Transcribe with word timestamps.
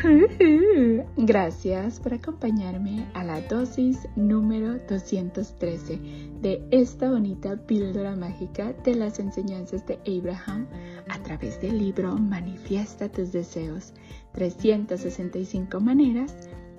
Gracias 1.16 2.00
por 2.00 2.14
acompañarme 2.14 3.06
a 3.12 3.22
la 3.22 3.40
dosis 3.42 4.08
número 4.16 4.78
213 4.88 5.98
de 6.40 6.66
esta 6.70 7.10
bonita 7.10 7.56
píldora 7.66 8.16
mágica 8.16 8.72
de 8.84 8.94
las 8.94 9.18
enseñanzas 9.18 9.86
de 9.86 9.98
Abraham 10.06 10.66
a 11.08 11.18
través 11.22 11.60
del 11.60 11.78
libro 11.78 12.16
Manifiesta 12.16 13.10
tus 13.10 13.32
deseos, 13.32 13.92
365 14.32 15.80
maneras 15.80 16.34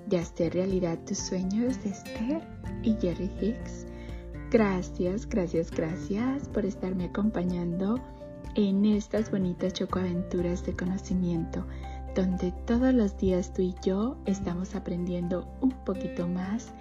de 0.08 0.18
hacer 0.18 0.54
realidad 0.54 0.98
tus 1.06 1.20
sueños 1.20 1.84
de 1.84 1.92
Esther 1.92 2.42
y 2.82 2.96
Jerry 3.00 3.30
Hicks. 3.40 3.86
Gracias, 4.50 5.30
gracias, 5.30 5.70
gracias 5.70 6.50
por 6.50 6.66
estarme 6.66 7.06
acompañando 7.06 8.00
en 8.56 8.84
estas 8.84 9.30
bonitas 9.30 9.74
chocoaventuras 9.74 10.66
de 10.66 10.76
conocimiento 10.76 11.66
donde 12.16 12.52
todos 12.66 12.94
los 12.94 13.18
días 13.18 13.54
tú 13.54 13.62
y 13.62 13.76
yo 13.84 14.18
estamos 14.26 14.76
aprendiendo 14.76 15.48
un 15.62 15.72
poquito 15.72 16.28
más 16.28 16.72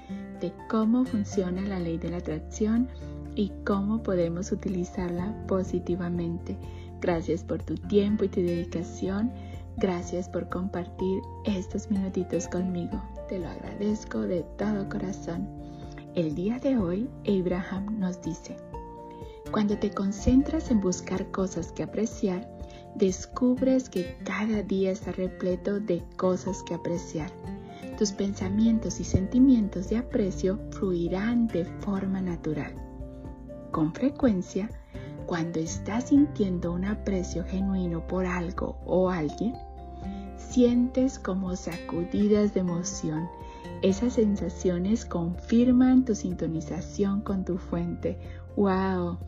de 0.40 0.52
cómo 0.68 1.04
funciona 1.04 1.60
la 1.62 1.78
ley 1.78 1.98
de 1.98 2.10
la 2.10 2.16
atracción 2.16 2.88
y 3.36 3.52
cómo 3.64 4.02
podemos 4.02 4.50
utilizarla 4.50 5.34
positivamente. 5.46 6.56
Gracias 7.00 7.44
por 7.44 7.62
tu 7.62 7.74
tiempo 7.74 8.24
y 8.24 8.28
tu 8.28 8.40
dedicación. 8.40 9.32
Gracias 9.76 10.28
por 10.28 10.48
compartir 10.48 11.22
estos 11.44 11.90
minutitos 11.90 12.48
conmigo. 12.48 13.00
Te 13.28 13.38
lo 13.38 13.48
agradezco 13.48 14.20
de 14.20 14.42
todo 14.58 14.88
corazón. 14.88 15.48
El 16.14 16.34
día 16.34 16.58
de 16.58 16.76
hoy, 16.76 17.08
Abraham 17.26 18.00
nos 18.00 18.20
dice, 18.20 18.56
cuando 19.52 19.78
te 19.78 19.90
concentras 19.90 20.70
en 20.70 20.80
buscar 20.80 21.30
cosas 21.30 21.70
que 21.72 21.84
apreciar, 21.84 22.59
descubres 22.94 23.88
que 23.88 24.16
cada 24.24 24.62
día 24.62 24.90
está 24.90 25.12
repleto 25.12 25.80
de 25.80 26.02
cosas 26.16 26.62
que 26.62 26.74
apreciar. 26.74 27.30
Tus 27.98 28.12
pensamientos 28.12 29.00
y 29.00 29.04
sentimientos 29.04 29.90
de 29.90 29.98
aprecio 29.98 30.58
fluirán 30.70 31.46
de 31.48 31.64
forma 31.64 32.20
natural. 32.20 32.72
Con 33.70 33.92
frecuencia, 33.92 34.70
cuando 35.26 35.60
estás 35.60 36.08
sintiendo 36.08 36.72
un 36.72 36.84
aprecio 36.84 37.44
genuino 37.44 38.06
por 38.06 38.26
algo 38.26 38.78
o 38.84 39.10
alguien, 39.10 39.54
sientes 40.36 41.18
como 41.18 41.54
sacudidas 41.54 42.54
de 42.54 42.60
emoción. 42.60 43.28
Esas 43.82 44.14
sensaciones 44.14 45.04
confirman 45.04 46.04
tu 46.04 46.14
sintonización 46.14 47.20
con 47.20 47.44
tu 47.44 47.58
fuente. 47.58 48.18
¡Wow! 48.56 49.18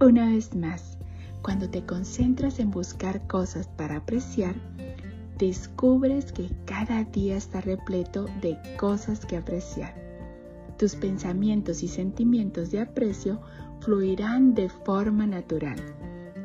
Una 0.00 0.26
vez 0.26 0.54
más, 0.54 0.98
cuando 1.46 1.70
te 1.70 1.86
concentras 1.86 2.58
en 2.58 2.72
buscar 2.72 3.24
cosas 3.28 3.68
para 3.68 3.98
apreciar, 3.98 4.56
descubres 5.38 6.32
que 6.32 6.50
cada 6.64 7.04
día 7.04 7.36
está 7.36 7.60
repleto 7.60 8.26
de 8.42 8.58
cosas 8.76 9.24
que 9.24 9.36
apreciar. 9.36 9.94
Tus 10.76 10.96
pensamientos 10.96 11.84
y 11.84 11.88
sentimientos 11.88 12.72
de 12.72 12.80
aprecio 12.80 13.40
fluirán 13.78 14.54
de 14.54 14.68
forma 14.68 15.24
natural. 15.24 15.76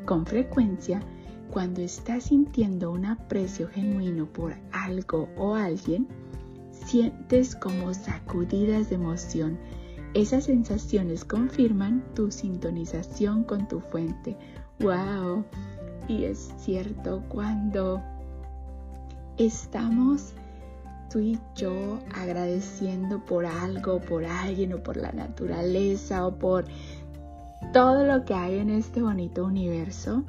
Con 0.05 0.23
frecuencia, 0.23 1.01
cuando 1.49 1.81
estás 1.81 2.25
sintiendo 2.25 2.91
un 2.91 3.05
aprecio 3.05 3.69
genuino 3.69 4.27
por 4.27 4.53
algo 4.71 5.29
o 5.35 5.55
alguien, 5.55 6.07
sientes 6.69 7.55
como 7.55 7.91
sacudidas 7.95 8.89
de 8.89 8.95
emoción. 8.97 9.57
Esas 10.13 10.43
sensaciones 10.43 11.25
confirman 11.25 12.03
tu 12.13 12.29
sintonización 12.29 13.45
con 13.45 13.67
tu 13.67 13.79
fuente 13.79 14.37
Wow. 14.81 15.45
Y 16.07 16.25
es 16.25 16.51
cierto, 16.57 17.23
cuando 17.29 18.01
estamos 19.37 20.33
tú 21.11 21.19
y 21.19 21.39
yo 21.55 21.99
agradeciendo 22.15 23.23
por 23.23 23.45
algo, 23.45 23.99
por 23.99 24.25
alguien 24.25 24.73
o 24.73 24.83
por 24.83 24.97
la 24.97 25.11
naturaleza 25.11 26.25
o 26.25 26.35
por 26.35 26.65
todo 27.73 28.05
lo 28.05 28.25
que 28.25 28.33
hay 28.33 28.59
en 28.59 28.69
este 28.69 29.01
bonito 29.01 29.45
universo, 29.45 30.23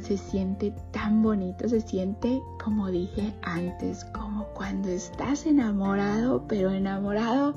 se 0.00 0.16
siente 0.16 0.72
tan 0.92 1.22
bonito, 1.22 1.68
se 1.68 1.80
siente 1.80 2.40
como 2.62 2.88
dije 2.88 3.34
antes, 3.42 4.04
como 4.06 4.44
cuando 4.54 4.88
estás 4.88 5.46
enamorado, 5.46 6.44
pero 6.48 6.70
enamorado 6.70 7.54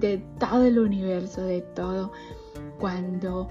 de 0.00 0.18
todo 0.38 0.64
el 0.64 0.78
universo, 0.78 1.42
de 1.42 1.62
todo, 1.62 2.12
cuando 2.78 3.48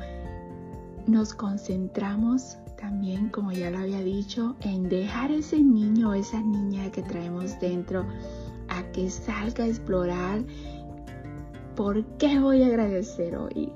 nos 1.07 1.33
concentramos 1.33 2.57
también, 2.77 3.29
como 3.29 3.51
ya 3.51 3.69
lo 3.69 3.79
había 3.79 4.01
dicho, 4.01 4.55
en 4.61 4.89
dejar 4.89 5.31
ese 5.31 5.61
niño 5.61 6.09
o 6.09 6.13
esa 6.13 6.41
niña 6.41 6.91
que 6.91 7.03
traemos 7.03 7.59
dentro 7.59 8.05
a 8.69 8.83
que 8.91 9.09
salga 9.09 9.63
a 9.63 9.67
explorar. 9.67 10.43
Por 11.75 12.03
qué 12.17 12.39
voy 12.39 12.63
a 12.63 12.67
agradecer 12.67 13.35
hoy, 13.35 13.71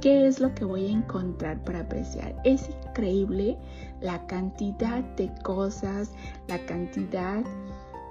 qué 0.00 0.26
es 0.26 0.40
lo 0.40 0.54
que 0.54 0.64
voy 0.64 0.86
a 0.86 0.90
encontrar 0.90 1.62
para 1.64 1.80
apreciar. 1.80 2.34
Es 2.44 2.70
increíble 2.86 3.58
la 4.00 4.26
cantidad 4.26 5.02
de 5.16 5.30
cosas, 5.42 6.12
la 6.48 6.64
cantidad 6.66 7.44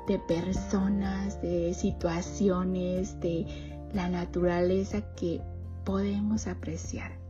de 0.07 0.19
personas, 0.19 1.41
de 1.41 1.73
situaciones, 1.73 3.19
de 3.21 3.45
la 3.93 4.09
naturaleza 4.09 5.01
que 5.15 5.41
podemos 5.85 6.47
apreciar 6.47 7.22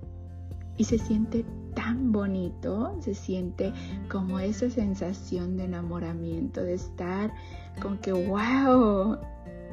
y 0.77 0.85
se 0.85 0.97
siente 0.97 1.45
tan 1.75 2.11
bonito, 2.11 2.95
se 3.01 3.13
siente 3.13 3.73
como 4.09 4.39
esa 4.39 4.69
sensación 4.69 5.57
de 5.57 5.65
enamoramiento, 5.65 6.63
de 6.63 6.73
estar 6.73 7.33
con 7.81 7.97
que, 7.97 8.13
wow, 8.13 9.17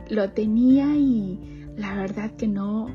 lo 0.09 0.31
tenía 0.31 0.97
y 0.97 1.67
la 1.77 1.95
verdad 1.95 2.31
que 2.33 2.49
no 2.49 2.89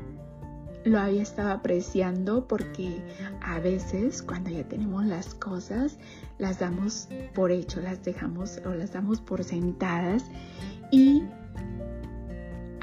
lo 0.84 1.00
había 1.00 1.22
estado 1.22 1.50
apreciando 1.50 2.46
porque 2.46 3.02
a 3.42 3.58
veces 3.58 4.22
cuando 4.22 4.50
ya 4.50 4.62
tenemos 4.62 5.04
las 5.04 5.34
cosas 5.34 5.98
las 6.38 6.60
damos 6.60 7.08
por 7.34 7.50
hecho, 7.50 7.80
las 7.80 8.04
dejamos 8.04 8.60
o 8.64 8.70
las 8.70 8.92
damos 8.92 9.20
por 9.20 9.42
sentadas 9.42 10.24
y 10.92 11.24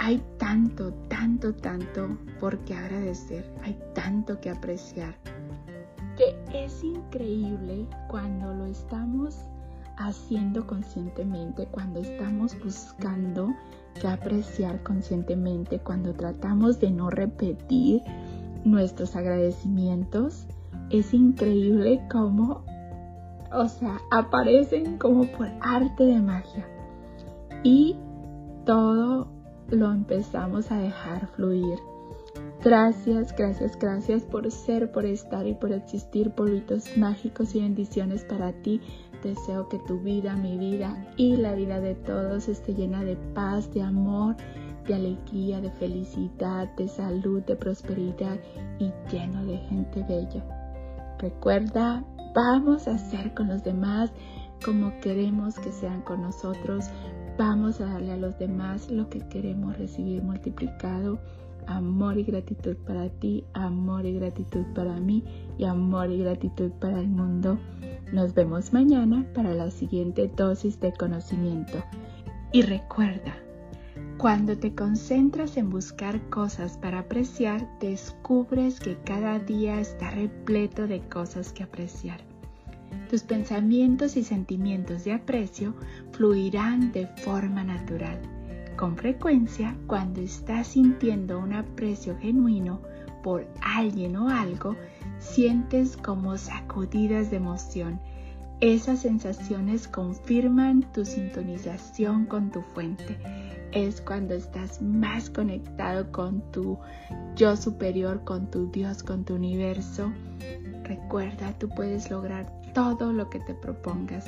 hay 0.04 0.22
tanto, 0.38 0.92
tanto, 1.08 1.54
tanto 1.54 2.18
por 2.42 2.58
qué 2.66 2.74
agradecer, 2.74 3.50
hay 3.64 3.80
tanto 3.96 4.38
que 4.42 4.50
apreciar, 4.50 5.16
que 6.18 6.36
es 6.54 6.84
increíble 6.84 7.88
cuando 8.10 8.54
lo 8.54 8.66
estamos 8.66 9.38
haciendo 9.96 10.68
conscientemente, 10.68 11.68
cuando 11.68 12.02
estamos 12.02 12.54
buscando 12.62 13.56
que 14.02 14.10
apreciar 14.10 14.84
conscientemente, 14.84 15.80
cuando 15.80 16.14
tratamos 16.14 16.82
de 16.82 16.92
no 16.92 17.10
repetir 17.10 18.02
nuestros 18.66 19.16
agradecimientos, 19.16 20.48
es 20.90 21.14
increíble 21.14 22.06
cómo, 22.12 22.66
o 23.54 23.70
sea, 23.70 24.02
aparecen 24.12 24.98
como 24.98 25.24
por 25.28 25.48
arte 25.62 26.04
de 26.04 26.20
magia. 26.20 26.68
Y 27.64 27.96
todo 28.66 29.33
lo 29.70 29.92
empezamos 29.92 30.72
a 30.72 30.78
dejar 30.78 31.28
fluir. 31.28 31.80
Gracias, 32.64 33.36
gracias, 33.36 33.78
gracias 33.78 34.24
por 34.24 34.50
ser, 34.50 34.92
por 34.92 35.06
estar 35.06 35.46
y 35.46 35.54
por 35.54 35.74
existir, 35.74 36.32
polvitos 36.32 36.98
mágicos 36.98 37.54
y 37.56 37.62
bendiciones 37.62 38.24
para 38.24 38.54
ti. 38.54 38.80
Deseo 39.22 39.68
que 39.68 39.80
tu 39.80 40.00
vida, 40.00 40.36
mi 40.36 40.58
vida 40.58 41.06
y 41.18 41.36
la 41.36 41.54
vida 41.56 41.80
de 41.80 41.96
todos 41.96 42.48
esté 42.48 42.74
llena 42.74 43.04
de 43.04 43.16
paz, 43.34 43.74
de 43.74 43.82
amor, 43.82 44.36
de 44.88 44.96
alegría, 44.96 45.62
de 45.62 45.72
felicidad, 45.72 46.74
de 46.76 46.88
salud, 46.88 47.42
de 47.44 47.56
prosperidad 47.56 48.38
y 48.80 48.92
lleno 49.12 49.46
de 49.46 49.58
gente 49.58 50.04
bella. 50.08 50.44
Recuerda, 51.20 52.04
vamos 52.34 52.88
a 52.88 52.98
ser 52.98 53.34
con 53.34 53.48
los 53.48 53.64
demás 53.64 54.12
como 54.64 55.00
queremos 55.00 55.60
que 55.60 55.72
sean 55.72 56.02
con 56.02 56.22
nosotros. 56.22 56.86
Vamos 57.38 57.82
a 57.82 57.86
darle 57.86 58.14
a 58.14 58.18
los 58.18 58.38
demás 58.38 58.90
lo 58.90 59.10
que 59.10 59.20
queremos 59.28 59.78
recibir 59.78 60.22
multiplicado. 60.24 61.20
Amor 61.68 62.18
y 62.18 62.24
gratitud 62.24 62.76
para 62.86 63.10
ti, 63.10 63.46
amor 63.54 64.06
y 64.06 64.14
gratitud 64.14 64.66
para 64.76 65.00
mí 65.00 65.24
y 65.58 65.64
amor 65.64 66.12
y 66.12 66.20
gratitud 66.20 66.72
para 66.80 67.00
el 67.00 67.08
mundo. 67.08 67.58
Nos 68.12 68.34
vemos 68.34 68.74
mañana 68.74 69.26
para 69.34 69.54
la 69.54 69.72
siguiente 69.72 70.30
dosis 70.36 70.80
de 70.80 70.92
conocimiento. 70.94 71.84
Y 72.52 72.62
recuerda, 72.62 73.34
cuando 74.18 74.58
te 74.58 74.76
concentras 74.76 75.58
en 75.58 75.70
buscar 75.70 76.30
cosas 76.30 76.78
para 76.78 77.00
apreciar, 77.00 77.68
descubres 77.80 78.80
que 78.80 78.98
cada 79.04 79.40
día 79.40 79.80
está 79.80 80.12
repleto 80.12 80.86
de 80.86 81.02
cosas 81.02 81.52
que 81.52 81.64
apreciar. 81.64 82.33
Tus 83.14 83.22
pensamientos 83.22 84.18
y 84.18 84.24
sentimientos 84.24 85.04
de 85.04 85.14
aprecio 85.14 85.76
fluirán 86.14 86.92
de 86.92 87.06
forma 87.06 87.64
natural. 87.64 88.20
Con 88.76 88.98
frecuencia, 88.98 89.78
cuando 89.86 90.20
estás 90.20 90.70
sintiendo 90.70 91.38
un 91.38 91.54
aprecio 91.54 92.18
genuino 92.18 92.82
por 93.22 93.48
alguien 93.62 94.16
o 94.16 94.30
algo, 94.30 94.76
sientes 95.20 95.96
como 95.96 96.36
sacudidas 96.40 97.30
de 97.30 97.38
emoción. 97.38 98.02
esas 98.62 99.02
sensaciones 99.02 99.88
confirman 99.88 100.82
tu 100.92 101.06
sintonización 101.06 102.26
con 102.26 102.50
tu 102.50 102.64
fuente. 102.74 103.20
Es 103.74 104.02
cuando 104.02 104.34
estás 104.34 104.82
más 104.82 105.30
conectado 105.30 106.12
con 106.12 106.42
tu 106.52 106.80
yo 107.36 107.56
superior, 107.58 108.24
con 108.24 108.50
tu 108.50 108.72
Dios, 108.72 109.04
con 109.04 109.24
tu 109.24 109.36
universo. 109.36 110.12
Recuerda, 110.84 111.54
tú 111.60 111.70
puedes 111.70 112.10
lograr 112.10 112.63
todo 112.74 113.14
lo 113.14 113.30
que 113.30 113.40
te 113.40 113.54
propongas. 113.54 114.28